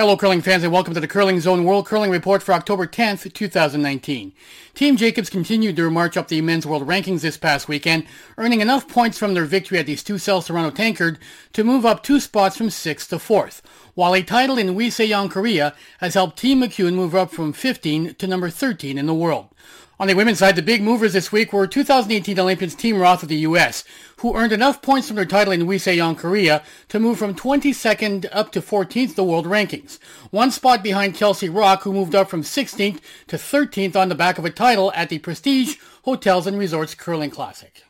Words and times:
Hello 0.00 0.16
curling 0.16 0.40
fans 0.40 0.64
and 0.64 0.72
welcome 0.72 0.94
to 0.94 1.00
the 1.00 1.06
Curling 1.06 1.40
Zone 1.40 1.62
World 1.62 1.84
Curling 1.84 2.10
Report 2.10 2.42
for 2.42 2.54
October 2.54 2.86
10th, 2.86 3.30
2019. 3.34 4.32
Team 4.72 4.96
Jacobs 4.96 5.28
continued 5.28 5.76
their 5.76 5.90
march 5.90 6.16
up 6.16 6.28
the 6.28 6.40
men's 6.40 6.64
world 6.64 6.88
rankings 6.88 7.20
this 7.20 7.36
past 7.36 7.68
weekend, 7.68 8.06
earning 8.38 8.62
enough 8.62 8.88
points 8.88 9.18
from 9.18 9.34
their 9.34 9.44
victory 9.44 9.78
at 9.78 9.84
the 9.84 9.96
Stu 9.96 10.16
Sells 10.16 10.46
Toronto 10.46 10.70
Tankard 10.74 11.18
to 11.52 11.64
move 11.64 11.84
up 11.84 12.02
two 12.02 12.18
spots 12.18 12.56
from 12.56 12.68
6th 12.68 13.10
to 13.10 13.16
4th, 13.16 13.60
while 13.92 14.14
a 14.14 14.22
title 14.22 14.56
in 14.56 14.74
Young 14.74 15.28
Korea 15.28 15.74
has 15.98 16.14
helped 16.14 16.38
Team 16.38 16.62
McEwen 16.62 16.94
move 16.94 17.14
up 17.14 17.30
from 17.30 17.52
15 17.52 18.14
to 18.14 18.26
number 18.26 18.48
13 18.48 18.96
in 18.96 19.04
the 19.04 19.12
world. 19.12 19.48
On 20.00 20.06
the 20.06 20.14
women's 20.14 20.38
side, 20.38 20.56
the 20.56 20.62
big 20.62 20.80
movers 20.80 21.12
this 21.12 21.30
week 21.30 21.52
were 21.52 21.66
2018 21.66 22.40
Olympians 22.40 22.74
Team 22.74 22.96
Roth 22.96 23.22
of 23.22 23.28
the 23.28 23.36
U.S., 23.36 23.84
who 24.20 24.34
earned 24.34 24.50
enough 24.50 24.80
points 24.80 25.06
from 25.06 25.16
their 25.16 25.26
title 25.26 25.52
in 25.52 25.68
Young 25.68 26.16
Korea 26.16 26.62
to 26.88 26.98
move 26.98 27.18
from 27.18 27.34
22nd 27.34 28.26
up 28.32 28.50
to 28.52 28.62
14th 28.62 29.14
the 29.14 29.22
world 29.22 29.44
rankings. 29.44 29.98
One 30.30 30.52
spot 30.52 30.82
behind 30.82 31.16
Kelsey 31.16 31.50
Rocque, 31.50 31.82
who 31.82 31.92
moved 31.92 32.14
up 32.14 32.30
from 32.30 32.40
16th 32.40 33.00
to 33.26 33.36
13th 33.36 33.94
on 33.94 34.08
the 34.08 34.14
back 34.14 34.38
of 34.38 34.46
a 34.46 34.50
title 34.50 34.90
at 34.94 35.10
the 35.10 35.18
Prestige 35.18 35.76
Hotels 36.04 36.46
and 36.46 36.58
Resorts 36.58 36.94
Curling 36.94 37.28
Classic. 37.28 37.84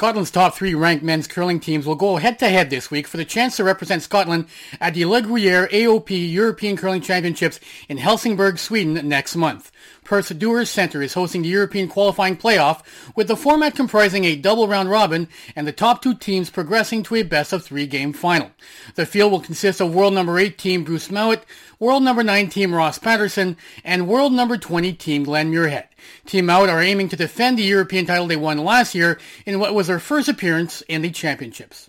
Scotland's 0.00 0.30
top 0.30 0.54
three 0.54 0.72
ranked 0.72 1.04
men's 1.04 1.26
curling 1.26 1.60
teams 1.60 1.84
will 1.84 1.94
go 1.94 2.16
head-to-head 2.16 2.70
this 2.70 2.90
week 2.90 3.06
for 3.06 3.18
the 3.18 3.24
chance 3.24 3.56
to 3.56 3.64
represent 3.64 4.02
Scotland 4.02 4.46
at 4.80 4.94
the 4.94 5.04
Le 5.04 5.20
Gruyere 5.20 5.68
AOP 5.68 6.32
European 6.32 6.76
Curling 6.76 7.02
Championships 7.02 7.60
in 7.86 7.98
Helsingborg, 7.98 8.58
Sweden 8.58 9.06
next 9.06 9.36
month. 9.36 9.70
Perth's 10.10 10.30
Dewar 10.30 10.64
Centre 10.64 11.02
is 11.02 11.14
hosting 11.14 11.42
the 11.42 11.48
European 11.48 11.86
qualifying 11.86 12.36
playoff 12.36 12.82
with 13.14 13.28
the 13.28 13.36
format 13.36 13.76
comprising 13.76 14.24
a 14.24 14.34
double 14.34 14.66
round 14.66 14.90
robin 14.90 15.28
and 15.54 15.68
the 15.68 15.72
top 15.72 16.02
two 16.02 16.16
teams 16.16 16.50
progressing 16.50 17.04
to 17.04 17.14
a 17.14 17.22
best 17.22 17.52
of 17.52 17.62
three 17.62 17.86
game 17.86 18.12
final. 18.12 18.50
The 18.96 19.06
field 19.06 19.30
will 19.30 19.38
consist 19.38 19.80
of 19.80 19.94
world 19.94 20.12
number 20.12 20.36
8 20.36 20.58
team 20.58 20.82
Bruce 20.82 21.12
Mouat, 21.12 21.44
world 21.78 22.02
number 22.02 22.24
9 22.24 22.48
team 22.48 22.74
Ross 22.74 22.98
Paterson, 22.98 23.56
and 23.84 24.08
world 24.08 24.32
number 24.32 24.58
20 24.58 24.94
team 24.94 25.22
Glenn 25.22 25.52
Muirhead. 25.52 25.86
Team 26.26 26.46
Mouat 26.46 26.68
are 26.68 26.82
aiming 26.82 27.08
to 27.10 27.16
defend 27.16 27.56
the 27.56 27.62
European 27.62 28.04
title 28.04 28.26
they 28.26 28.34
won 28.34 28.58
last 28.58 28.96
year 28.96 29.16
in 29.46 29.60
what 29.60 29.76
was 29.76 29.86
their 29.86 30.00
first 30.00 30.28
appearance 30.28 30.82
in 30.88 31.02
the 31.02 31.10
championships. 31.12 31.88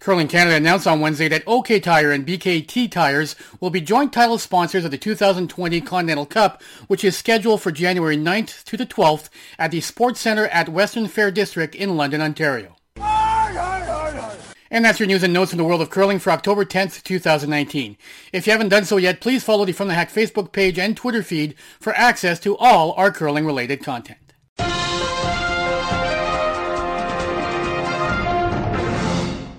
Curling 0.00 0.28
Canada 0.28 0.56
announced 0.56 0.86
on 0.86 1.00
Wednesday 1.00 1.28
that 1.28 1.42
OK 1.46 1.78
Tire 1.78 2.10
and 2.10 2.26
BKT 2.26 2.90
Tires 2.90 3.36
will 3.60 3.68
be 3.68 3.82
joint 3.82 4.14
title 4.14 4.38
sponsors 4.38 4.82
of 4.86 4.90
the 4.90 4.96
2020 4.96 5.82
Continental 5.82 6.24
Cup, 6.24 6.62
which 6.86 7.04
is 7.04 7.18
scheduled 7.18 7.60
for 7.60 7.70
January 7.70 8.16
9th 8.16 8.64
to 8.64 8.78
the 8.78 8.86
12th 8.86 9.28
at 9.58 9.70
the 9.70 9.82
Sports 9.82 10.18
Centre 10.20 10.48
at 10.48 10.70
Western 10.70 11.06
Fair 11.06 11.30
District 11.30 11.74
in 11.74 11.98
London, 11.98 12.22
Ontario. 12.22 12.76
And 14.70 14.84
that's 14.84 15.00
your 15.00 15.06
news 15.06 15.22
and 15.22 15.34
notes 15.34 15.50
from 15.50 15.58
the 15.58 15.64
world 15.64 15.82
of 15.82 15.90
curling 15.90 16.18
for 16.18 16.30
October 16.30 16.64
10th, 16.64 17.02
2019. 17.02 17.98
If 18.32 18.46
you 18.46 18.52
haven't 18.52 18.68
done 18.68 18.86
so 18.86 18.96
yet, 18.96 19.20
please 19.20 19.44
follow 19.44 19.66
the 19.66 19.72
From 19.72 19.88
the 19.88 19.94
Hack 19.94 20.10
Facebook 20.10 20.52
page 20.52 20.78
and 20.78 20.96
Twitter 20.96 21.22
feed 21.22 21.56
for 21.78 21.92
access 21.94 22.40
to 22.40 22.56
all 22.56 22.92
our 22.92 23.10
curling 23.10 23.44
related 23.44 23.82
content. 23.82 24.19